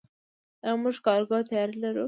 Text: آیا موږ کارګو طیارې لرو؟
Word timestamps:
آیا 0.63 0.75
موږ 0.81 0.95
کارګو 1.05 1.37
طیارې 1.49 1.75
لرو؟ 1.81 1.99